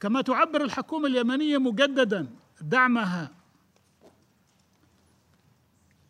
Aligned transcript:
كما 0.00 0.20
تعبر 0.20 0.64
الحكومة 0.64 1.06
اليمنية 1.06 1.58
مجددا 1.58 2.28
دعمها 2.60 3.30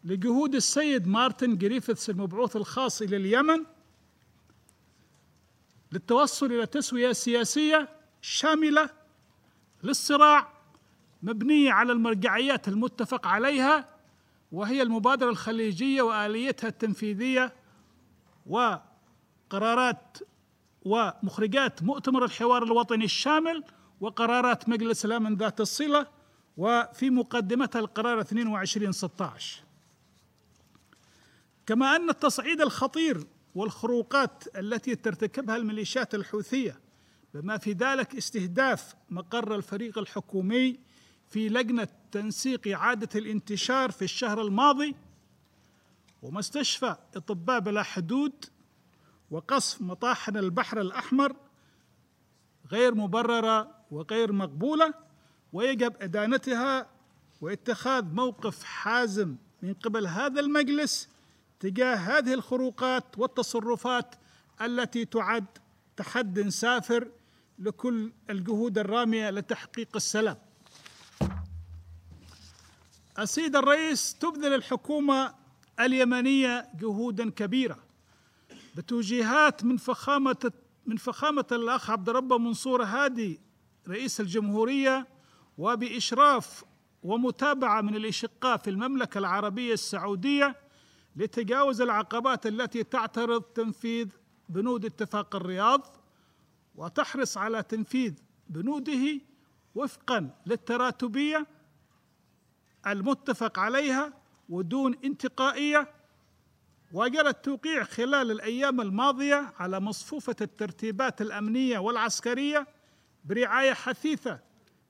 لجهود 0.05 0.55
السيد 0.55 1.09
مارتن 1.09 1.59
جريفيثس 1.59 2.11
المبعوث 2.11 2.57
الخاص 2.57 3.03
إلى 3.03 3.17
اليمن 3.17 3.65
للتوصل 5.93 6.47
إلى 6.47 6.67
تسوية 6.67 7.13
سياسية 7.13 7.89
شاملة 8.23 8.91
للصراع 9.83 10.53
مبنية 11.23 11.73
على 11.73 11.93
المرجعيات 11.93 12.69
المتفق 12.69 13.27
عليها 13.27 13.89
وهي 14.53 14.83
المبادرة 14.83 15.31
الخليجية 15.31 16.03
وآليتها 16.03 16.69
التنفيذية 16.69 17.53
وقرارات 18.47 20.19
ومخرجات 20.83 21.83
مؤتمر 21.83 22.25
الحوار 22.25 22.63
الوطني 22.63 23.05
الشامل 23.05 23.65
وقرارات 24.01 24.69
مجلس 24.69 25.05
الأمن 25.05 25.35
ذات 25.35 25.61
الصلة 25.61 26.07
وفي 26.57 27.11
مقدمتها 27.11 27.81
القرار 27.81 28.21
22 28.21 28.93
16 28.93 29.63
كما 31.67 31.97
أن 31.97 32.11
التصعيد 32.11 32.61
الخطير 32.61 33.27
والخروقات 33.55 34.45
التي 34.59 34.95
ترتكبها 34.95 35.57
الميليشيات 35.57 36.15
الحوثية 36.15 36.81
بما 37.35 37.59
في 37.59 37.73
ذلك 37.73 38.17
استهداف 38.17 38.95
مقر 39.11 39.55
الفريق 39.55 39.99
الحكومي 39.99 40.81
في 41.29 41.49
لجنة 41.49 41.89
تنسيق 42.13 42.69
إعادة 42.69 43.09
الانتشار 43.15 43.91
في 43.91 44.03
الشهر 44.03 44.43
الماضي 44.43 44.97
ومستشفى 46.23 46.97
أطباء 47.17 47.61
بلا 47.61 47.83
حدود 47.83 48.45
وقصف 49.31 49.83
مطاحن 49.83 50.37
البحر 50.37 50.81
الأحمر 50.81 51.37
غير 52.71 52.95
مبررة 52.95 53.80
وغير 53.91 54.33
مقبولة 54.33 54.95
ويجب 55.53 55.95
إدانتها 56.01 56.87
واتخاذ 57.41 58.05
موقف 58.05 58.65
حازم 58.65 59.37
من 59.63 59.75
قبل 59.75 60.07
هذا 60.07 60.41
المجلس 60.41 61.09
تجاه 61.61 61.95
هذه 61.95 62.35
الخروقات 62.35 63.19
والتصرفات 63.19 64.15
التي 64.61 65.05
تعد 65.05 65.45
تحد 65.97 66.49
سافر 66.49 67.09
لكل 67.59 68.13
الجهود 68.31 68.79
الرامية 68.79 69.31
لتحقيق 69.31 69.89
السلام. 69.97 70.37
السيد 73.19 73.57
الرئيس 73.57 74.15
تبذل 74.15 74.55
الحكومة 74.55 75.35
اليمنية 75.81 76.69
جهودا 76.81 77.31
كبيرة 77.31 77.79
بتوجيهات 78.77 79.65
من 79.65 79.77
فخامه 79.77 80.53
من 80.87 80.97
فخامة 80.97 81.45
الأخ 81.53 81.91
عبد 81.91 82.09
الرب 82.09 82.33
منصور 82.33 82.83
هادي 82.83 83.41
رئيس 83.89 84.21
الجمهورية 84.21 85.07
وبإشراف 85.59 86.65
ومتابعة 87.03 87.81
من 87.81 87.97
الإشقاء 87.97 88.57
في 88.57 88.71
المملكة 88.71 89.19
العربية 89.19 89.73
السعودية 89.73 90.57
لتجاوز 91.17 91.81
العقبات 91.81 92.47
التي 92.47 92.83
تعترض 92.83 93.43
تنفيذ 93.43 94.09
بنود 94.49 94.85
اتفاق 94.85 95.37
الرياض 95.37 95.97
وتحرص 96.75 97.37
على 97.37 97.63
تنفيذ 97.63 98.15
بنوده 98.49 99.21
وفقا 99.75 100.31
للتراتبية 100.47 101.47
المتفق 102.87 103.59
عليها 103.59 104.13
ودون 104.49 104.95
انتقائية. 105.05 105.89
وجرى 106.93 107.29
التوقيع 107.29 107.85
خلال 107.85 108.31
الأيام 108.31 108.81
الماضية 108.81 109.53
على 109.59 109.81
مصفوفة 109.81 110.37
الترتيبات 110.41 111.21
الأمنية 111.21 111.79
والعسكرية 111.79 112.67
برعاية 113.25 113.73
حثيثة 113.73 114.41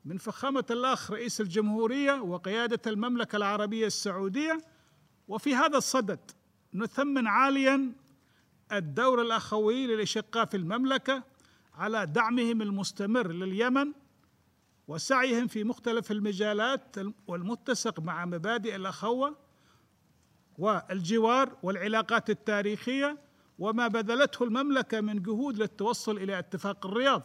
من 0.04 0.18
فخامة 0.18 0.64
الأخ 0.70 1.10
رئيس 1.10 1.40
الجمهورية 1.40 2.12
وقيادة 2.12 2.80
المملكة 2.86 3.36
العربية 3.36 3.86
السعودية. 3.86 4.58
وفي 5.28 5.54
هذا 5.54 5.78
الصدد 5.78 6.20
نثمن 6.74 7.26
عاليا 7.26 7.92
الدور 8.72 9.22
الأخوي 9.22 9.86
للاشقاء 9.86 10.44
في 10.44 10.56
المملكة 10.56 11.22
على 11.74 12.06
دعمهم 12.06 12.62
المستمر 12.62 13.32
لليمن 13.32 13.92
وسعيهم 14.88 15.46
في 15.46 15.64
مختلف 15.64 16.10
المجالات 16.10 16.96
والمتسق 17.26 18.00
مع 18.00 18.24
مبادئ 18.24 18.76
الأخوة 18.76 19.36
والجوار 20.58 21.56
والعلاقات 21.62 22.30
التاريخية 22.30 23.18
وما 23.58 23.88
بذلته 23.88 24.44
المملكة 24.44 25.00
من 25.00 25.22
جهود 25.22 25.58
للتوصل 25.58 26.16
إلى 26.16 26.38
اتفاق 26.38 26.86
الرياض. 26.86 27.22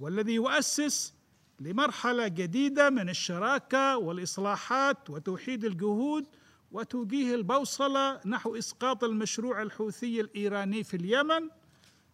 والذي 0.00 0.34
يؤسس 0.34 1.14
لمرحلة 1.60 2.28
جديدة 2.28 2.90
من 2.90 3.08
الشراكة 3.08 3.96
والإصلاحات 3.96 5.10
وتوحيد 5.10 5.64
الجهود 5.64 6.26
وتوجيه 6.72 7.34
البوصلة 7.34 8.20
نحو 8.26 8.56
إسقاط 8.56 9.04
المشروع 9.04 9.62
الحوثي 9.62 10.20
الإيراني 10.20 10.84
في 10.84 10.96
اليمن. 10.96 11.48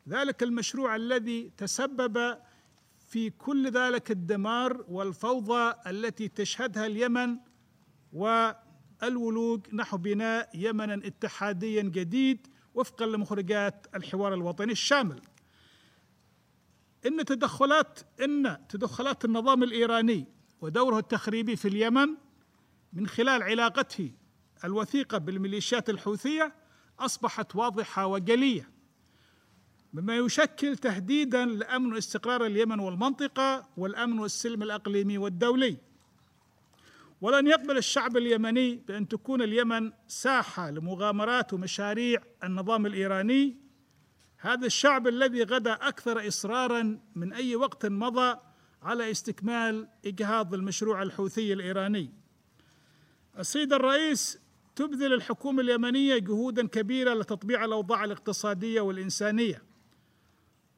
ذلك 0.09 0.43
المشروع 0.43 0.97
الذي 0.97 1.53
تسبب 1.57 2.39
في 3.09 3.31
كل 3.31 3.71
ذلك 3.71 4.11
الدمار 4.11 4.85
والفوضى 4.89 5.75
التي 5.87 6.29
تشهدها 6.29 6.87
اليمن 6.87 7.37
والولوج 8.13 9.61
نحو 9.73 9.97
بناء 9.97 10.51
يمنا 10.55 10.95
اتحاديا 10.95 11.83
جديد 11.83 12.47
وفقا 12.75 13.07
لمخرجات 13.07 13.87
الحوار 13.95 14.35
الوطني 14.35 14.73
الشامل. 14.73 15.21
إن 17.07 17.25
تدخلات 17.25 18.01
إن 18.21 18.59
تدخلات 18.69 19.25
النظام 19.25 19.63
الإيراني 19.63 20.27
ودوره 20.61 20.99
التخريبي 20.99 21.57
في 21.57 21.69
اليمن 21.69 22.09
من 22.93 23.07
خلال 23.07 23.43
علاقته 23.43 24.13
الوثيقة 24.65 25.19
بالميليشيات 25.19 25.91
الحوثية 25.91 26.55
أصبحت 27.01 27.57
واضحة 27.57 28.07
وجلية 28.07 28.71
مما 29.93 30.17
يشكل 30.17 30.77
تهديدا 30.77 31.45
لأمن 31.45 31.93
واستقرار 31.93 32.47
اليمن 32.47 32.81
والمنطقة 32.81 33.69
والأمن 33.77 34.19
والسلم 34.19 34.63
الأقليمي 34.63 35.19
والدولي. 35.19 35.77
ولن 37.21 37.47
يقبل 37.47 37.79
الشعب 37.79 38.17
اليمني 38.17 38.77
بأن 38.77 39.09
تكون 39.09 39.43
اليمن 39.43 39.93
ساحة 40.09 40.71
لمغامرات 40.71 41.53
ومشاريع 41.53 42.23
النظام 42.45 42.87
الإيراني 42.87 43.57
هذا 44.45 44.67
الشعب 44.67 45.09
الذي 45.09 45.43
غدا 45.43 45.73
أكثر 45.73 46.29
إصرارا 46.29 46.99
من 47.15 47.33
أي 47.33 47.57
وقت 47.57 47.87
مضى 47.87 48.39
على 48.83 49.11
استكمال 49.11 49.89
إجهاض 50.07 50.55
المشروع 50.55 51.03
الحوثي 51.03 51.53
الإيراني. 51.53 52.11
السيد 53.39 53.73
الرئيس 53.73 54.39
تبذل 54.77 55.13
الحكومة 55.13 55.63
اليمنية 55.63 56.19
جهودا 56.19 56.67
كبيرة 56.67 57.15
لتطبيع 57.15 57.65
الأوضاع 57.65 58.05
الاقتصادية 58.05 58.81
والإنسانية 58.81 59.63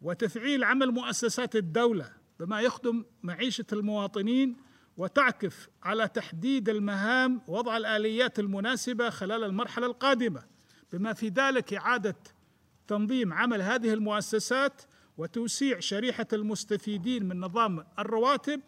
وتفعيل 0.03 0.65
عمل 0.65 0.91
مؤسسات 0.91 1.57
الدولة 1.57 2.13
بما 2.41 2.61
يخدم 2.61 3.05
معيشة 3.23 3.67
المواطنين 3.73 4.57
وتعكف 4.97 5.69
على 5.83 6.09
تحديد 6.09 6.69
المهام 6.69 7.41
ووضع 7.49 7.77
الآليات 7.77 8.39
المناسبة 8.39 9.11
خلال 9.11 9.45
المرحلة 9.45 9.87
القادمة. 9.87 10.43
بما 10.93 11.13
في 11.13 11.29
ذلك 11.29 11.75
إعادة 11.75 12.17
تنظيم 12.89 13.33
عمل 13.33 13.63
هذه 13.63 13.93
المؤسسات 13.93 14.83
وتوسيع 15.19 15.81
شريحة 15.81 16.27
المستفيدين 16.33 17.29
من 17.29 17.41
نظام 17.41 17.85
الرواتب 17.99 18.61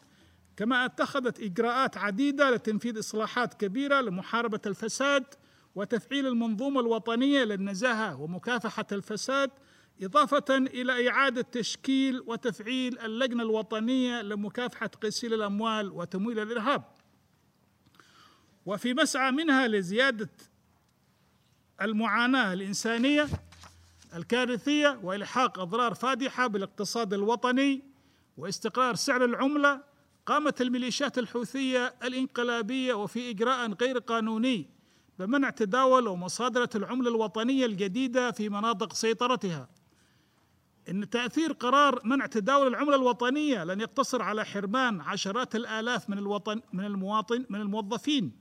كما 0.57 0.85
اتخذت 0.85 1.41
إجراءات 1.41 1.97
عديدة 1.97 2.51
لتنفيذ 2.51 2.99
إصلاحات 2.99 3.55
كبيرة 3.55 4.01
لمحاربة 4.01 4.61
الفساد 4.67 5.25
وتفعيل 5.75 6.27
المنظومة 6.27 6.81
الوطنية 6.81 7.45
للنزاهة 7.45 8.21
ومكافحة 8.21 8.87
الفساد 8.93 9.51
إضافة 10.03 10.45
إلى 10.51 11.09
إعادة 11.09 11.43
تشكيل 11.43 12.21
وتفعيل 12.27 12.99
اللجنة 12.99 13.43
الوطنية 13.43 14.23
لمكافحة 14.23 14.91
غسيل 15.05 15.35
الأموال 15.35 15.93
وتمويل 15.93 16.39
الإرهاب. 16.39 16.85
وفي 18.67 18.95
مسعى 18.95 19.31
منها 19.31 19.69
لزيادة 19.69 20.31
المعاناة 21.83 22.53
الإنسانية 22.53 23.29
الكارثية 24.15 25.01
وإلحاق 25.03 25.59
أضرار 25.59 25.95
فادحة 25.95 26.47
بالاقتصاد 26.47 27.15
الوطني 27.15 27.83
واستقرار 28.37 28.95
سعر 28.95 29.25
العملة 29.25 29.81
قامت 30.27 30.61
الميليشيات 30.61 31.19
الحوثية 31.19 31.95
الانقلابية 32.05 32.95
وفي 32.95 33.31
إجراء 33.31 33.73
غير 33.73 33.99
قانوني 33.99 34.71
بمنع 35.19 35.51
تداول 35.51 36.09
ومصادرة 36.09 36.71
العملة 36.75 37.11
الوطنية 37.11 37.67
الجديدة 37.67 38.31
في 38.31 38.49
مناطق 38.49 38.93
سيطرتها. 38.93 39.69
إن 40.89 41.11
تأثير 41.11 41.53
قرار 41.53 42.01
منع 42.05 42.27
تداول 42.27 42.67
العملة 42.67 42.97
الوطنية 42.97 43.65
لن 43.65 43.81
يقتصر 43.81 44.23
على 44.23 44.45
حرمان 44.45 45.01
عشرات 45.01 45.57
الآلاف 45.57 46.11
من 46.11 46.19
الوطن 46.19 46.61
من 46.73 46.85
المواطن 46.85 47.47
من 47.51 47.61
الموظفين 47.61 48.33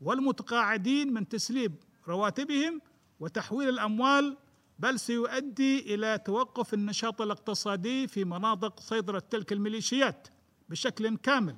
والمتقاعدين 0.00 1.12
من 1.12 1.28
تسليب 1.28 1.74
رواتبهم 2.08 2.80
وتحويل 3.20 3.68
الأموال 3.68 4.36
بل 4.78 5.00
سيؤدي 5.00 5.94
إلى 5.94 6.18
توقف 6.18 6.74
النشاط 6.74 7.22
الاقتصادي 7.22 8.08
في 8.08 8.24
مناطق 8.24 8.80
سيطره 8.80 9.18
تلك 9.30 9.52
الميليشيات 9.52 10.28
بشكل 10.68 11.16
كامل. 11.16 11.56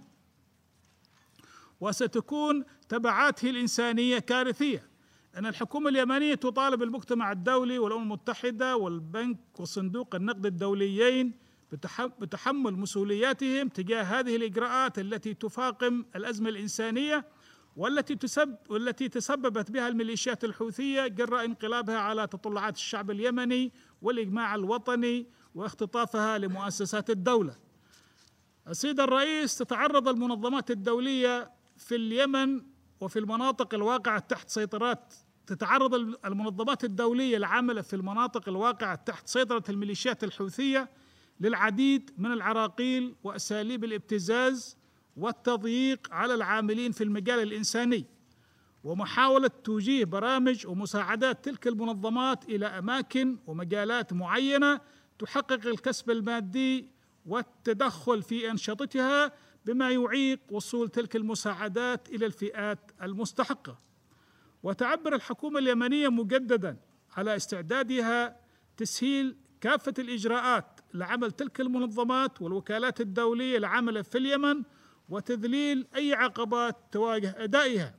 وستكون 1.81 2.65
تبعاته 2.89 3.51
الإنسانية 3.51 4.19
كارثية. 4.19 4.89
إن 5.37 5.47
الحكومة 5.47 5.89
اليمنية 5.89 6.35
تطالب 6.35 6.83
المجتمع 6.83 7.33
الدولي 7.33 7.79
والأمم 7.79 8.03
المتحدة 8.03 8.77
والبنك 8.77 9.61
وصندوق 9.61 10.15
النقد 10.15 10.47
الدوليين 10.47 11.33
بتحمل 12.21 12.73
مسؤولياتهم 12.73 13.69
تجاه 13.69 14.03
هذه 14.03 14.37
الإجراءات 14.37 14.99
التي 14.99 15.35
تفاقم 15.35 16.05
الأزمة 16.17 16.49
الإنسانية 16.49 17.25
والتي 17.77 18.15
تسبب 18.15 18.57
والتي 18.69 19.09
تسببت 19.09 19.71
بها 19.71 19.89
الميليشيات 19.89 20.45
الحوثية 20.45 21.07
جراء 21.07 21.45
انقلابها 21.45 21.99
على 21.99 22.27
تطلعات 22.27 22.75
الشعب 22.77 23.11
اليمني 23.11 23.73
والإجماع 24.03 24.55
الوطني 24.55 25.27
واختطافها 25.55 26.39
لمؤسسات 26.39 27.11
الدولة. 27.11 27.57
السيد 28.69 29.01
الرئيس 29.01 29.59
تتعرض 29.59 30.09
المنظمات 30.09 30.71
الدولية 30.71 31.51
في 31.77 31.97
اليمن 31.97 32.63
وفي 33.01 33.19
المناطق 33.19 33.75
الواقعة 33.75 34.19
تحت 34.19 34.49
سيطرات 34.49 35.15
تتعرض 35.47 35.95
المنظمات 36.25 36.85
الدولية 36.85 37.37
العاملة 37.37 37.83
في 37.83 37.97
المناطق 37.97 38.49
الواقعة 38.49 38.95
تحت 38.95 39.29
سيطرة 39.29 39.65
الميليشيات 39.69 40.25
الحوثية 40.25 40.91
للعديد 41.41 42.11
من 42.19 42.33
العراقيل 42.33 43.15
وأساليب 43.25 43.85
الابتزاز 43.85 44.77
والتضييق 45.17 46.09
على 46.11 46.35
العاملين 46.35 46.93
في 46.93 47.05
المجال 47.05 47.39
الإنساني. 47.39 48.07
ومحاولة 48.85 49.51
توجيه 49.65 50.05
برامج 50.05 50.67
ومساعدات 50.67 51.45
تلك 51.45 51.67
المنظمات 51.67 52.45
إلى 52.49 52.67
أماكن 52.67 53.37
ومجالات 53.47 54.13
معينة 54.13 54.81
تحقق 55.19 55.67
الكسب 55.67 56.11
المادي 56.11 56.91
والتدخل 57.27 58.23
في 58.23 58.51
أنشطتها 58.51 59.33
بما 59.65 59.91
يعيق 59.91 60.41
وصول 60.51 60.89
تلك 60.89 61.17
المساعدات 61.17 62.09
إلى 62.09 62.27
الفئات 62.27 62.93
المستحقة. 63.03 63.79
وتعبر 64.63 65.15
الحكومة 65.15 65.59
اليمنية 65.59 66.09
مجددا 66.09 66.77
على 67.17 67.37
استعدادها 67.37 68.37
تسهيل 68.77 69.37
كافة 69.61 69.95
الإجراءات 69.99 70.81
لعمل 70.95 71.31
تلك 71.31 71.61
المنظمات 71.61 72.43
والوكالات 72.43 73.01
الدولية 73.01 73.59
العاملة 73.59 74.03
في 74.03 74.19
اليمن 74.19 74.63
وتذليل 75.09 75.87
أي 75.97 76.15
عقبات 76.15 76.77
تواجه 76.93 77.35
أدائها 77.39 77.95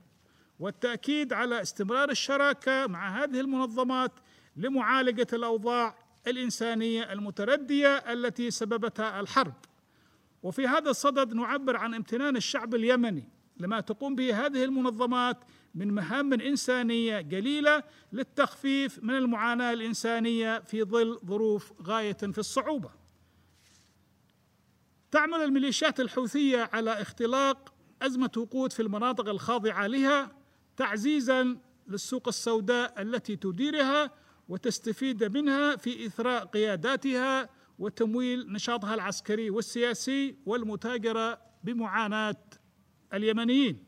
والتأكيد 0.59 1.33
على 1.33 1.62
استمرار 1.62 2.09
الشراكة 2.09 2.88
مع 2.88 3.24
هذه 3.24 3.39
المنظمات 3.39 4.12
لمعالجة 4.56 5.27
الأوضاع 5.33 5.98
الإنسانية 6.27 7.13
المتردية 7.13 7.98
التي 7.98 8.51
سببتها 8.51 9.19
الحرب 9.19 9.54
وفي 10.44 10.68
هذا 10.68 10.89
الصدد 10.89 11.33
نعبر 11.33 11.77
عن 11.77 11.94
امتنان 11.94 12.36
الشعب 12.36 12.75
اليمني 12.75 13.30
لما 13.57 13.80
تقوم 13.80 14.15
به 14.15 14.45
هذه 14.45 14.63
المنظمات 14.63 15.38
من 15.75 15.94
مهام 15.94 16.33
إنسانية 16.33 17.21
جليله 17.21 17.83
للتخفيف 18.13 19.03
من 19.03 19.15
المعاناة 19.15 19.74
الإنسانية 19.74 20.60
في 20.60 20.83
ظل 20.83 21.19
ظروف 21.25 21.74
غاية 21.81 22.13
في 22.13 22.38
الصعوبة. 22.38 22.89
تعمل 25.12 25.38
الميليشيات 25.38 26.00
الحوثية 26.00 26.69
على 26.74 27.01
اختلاق 27.01 27.74
أزمة 28.01 28.31
وقود 28.38 28.74
في 28.74 28.81
المناطق 28.81 29.30
الخاضعة 29.30 29.88
لها 29.88 30.31
تعزيزا 30.77 31.57
للسوق 31.88 32.27
السوداء 32.27 33.01
التي 33.01 33.36
تديرها 33.36 34.12
وتستفيد 34.50 35.38
منها 35.38 35.75
في 35.75 36.06
إثراء 36.06 36.45
قياداتها 36.45 37.50
وتمويل 37.80 38.51
نشاطها 38.51 38.94
العسكري 38.94 39.50
والسياسي 39.50 40.36
والمتاجرة 40.45 41.42
بمعاناة 41.63 42.44
اليمنيين. 43.13 43.86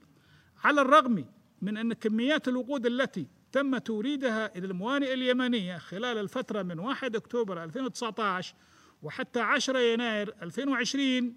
على 0.64 0.82
الرغم 0.82 1.26
من 1.62 1.78
أن 1.78 1.94
كميات 1.94 2.48
الوقود 2.48 2.86
التي 2.86 3.28
تم 3.52 3.78
توريدها 3.78 4.58
إلى 4.58 4.68
الموانئ 4.68 5.14
اليمنية 5.14 5.78
خلال 5.78 6.18
الفترة 6.18 6.62
من 6.62 6.80
1 6.80 7.16
أكتوبر 7.16 7.64
2019 7.64 8.56
وحتى 9.04 9.40
10 9.40 9.80
يناير 9.80 10.36
2020 10.42 11.36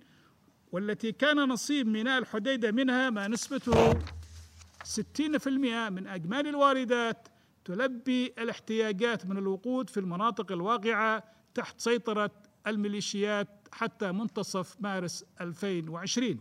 والتي 0.72 1.12
كان 1.12 1.36
نصيب 1.36 1.86
ميناء 1.86 2.18
الحديده 2.18 2.72
منها 2.72 3.10
ما 3.10 3.28
نسبته 3.28 3.92
60% 3.94 5.48
من 5.90 6.06
اجمالي 6.06 6.48
الواردات 6.50 7.28
تلبي 7.64 8.26
الاحتياجات 8.38 9.26
من 9.26 9.38
الوقود 9.38 9.90
في 9.90 10.00
المناطق 10.00 10.52
الواقعة 10.52 11.24
تحت 11.54 11.80
سيطرة 11.80 12.30
الميليشيات 12.66 13.48
حتى 13.72 14.12
منتصف 14.12 14.76
مارس 14.80 15.24
2020 15.40 16.40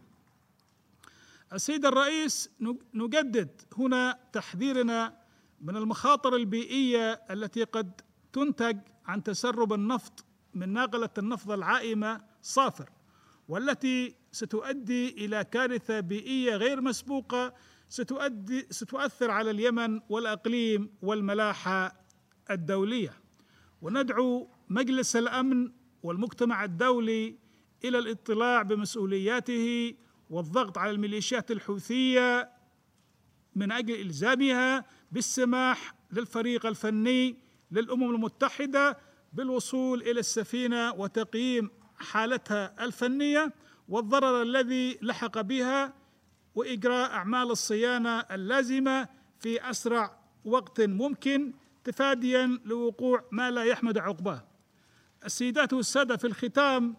السيد 1.54 1.86
الرئيس 1.86 2.50
نجدد 2.94 3.62
هنا 3.78 4.20
تحذيرنا 4.34 5.22
من 5.62 5.78
المخاطر 5.78 6.36
البيئية 6.36 7.12
التي 7.14 7.64
قد 7.64 8.02
تنتج 8.34 8.78
عن 9.06 9.24
تسرب 9.24 9.74
النفط 9.74 10.26
من 10.54 10.70
ناقلة 10.70 11.10
النفط 11.18 11.52
العائمة 11.52 12.22
صافر 12.42 12.90
والتي 13.48 14.16
ستؤدي 14.32 15.26
إلى 15.26 15.44
كارثة 15.44 16.00
بيئية 16.00 16.56
غير 16.56 16.82
مسبوقة 16.82 17.54
ستؤدي 17.90 18.68
ستؤثر 18.70 19.32
على 19.32 19.52
اليمن 19.52 20.00
والأقليم 20.10 20.90
والملاحة 21.02 22.06
الدولية. 22.52 23.14
وندعو 23.82 24.50
مجلس 24.70 25.16
الأمن 25.16 25.72
والمجتمع 26.04 26.64
الدولي 26.64 27.36
إلى 27.86 28.00
الاطلاع 28.00 28.62
بمسؤولياته 28.62 29.96
والضغط 30.30 30.78
على 30.78 30.92
الميليشيات 30.92 31.52
الحوثية 31.52 32.52
من 33.56 33.72
أجل 33.72 34.02
إلزامها 34.02 34.86
بالسماح 35.12 35.96
للفريق 36.12 36.66
الفني 36.66 37.38
للأمم 37.72 38.16
المتحدة 38.16 38.98
بالوصول 39.34 40.02
إلى 40.02 40.20
السفينة 40.20 40.92
وتقييم 40.94 41.70
حالتها 41.96 42.86
الفنية 42.86 43.54
والضرر 43.90 44.42
الذي 44.42 45.00
لحق 45.02 45.42
بها 45.42 45.94
وإجراء 46.56 47.12
أعمال 47.12 47.52
الصيانة 47.52 48.20
اللازمة 48.20 49.08
في 49.40 49.70
أسرع 49.70 50.20
وقت 50.46 50.82
ممكن 50.82 51.54
تفاديا 51.84 52.60
لوقوع 52.66 53.24
ما 53.32 53.52
لا 53.52 53.64
يحمد 53.64 53.98
عقباه. 53.98 54.48
السيدات 55.26 55.74
والسادة 55.74 56.18
في 56.18 56.28
الختام 56.28 56.96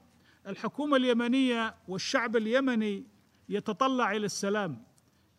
الحكومة 0.47 0.97
اليمنية 0.97 1.75
والشعب 1.89 2.37
اليمني 2.37 3.07
يتطلع 3.49 4.13
إلى 4.13 4.27
السلام 4.27 4.85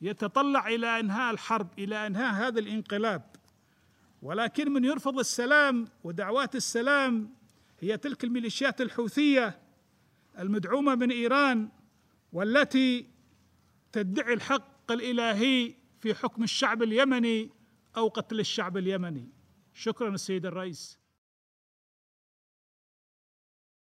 يتطلع 0.01 0.67
إلى 0.67 0.99
إنهاء 0.99 1.33
الحرب 1.33 1.67
إلى 1.79 2.07
إنهاء 2.07 2.33
هذا 2.33 2.59
الانقلاب 2.59 3.32
ولكن 4.23 4.71
من 4.71 4.85
يرفض 4.85 5.19
السلام 5.19 5.87
ودعوات 6.03 6.55
السلام 6.55 7.33
هي 7.79 7.97
تلك 7.97 8.23
الميليشيات 8.23 8.81
الحوثية 8.81 9.59
المدعومة 10.39 10.95
من 10.95 11.11
إيران 11.11 11.69
والتي 12.33 13.07
تدعي 13.91 14.33
الحق 14.33 14.91
الإلهي 14.91 15.75
في 15.99 16.13
حكم 16.13 16.43
الشعب 16.43 16.83
اليمني 16.83 17.49
أو 17.97 18.07
قتل 18.07 18.39
الشعب 18.39 18.77
اليمني. 18.77 19.29
شكرا 19.73 20.09
السيد 20.09 20.45
الرئيس. 20.45 20.99